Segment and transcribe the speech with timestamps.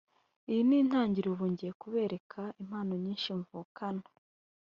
[0.49, 4.03] Iyi ni intangiriro ubu ngiye kubereka impano nyinshi mvukana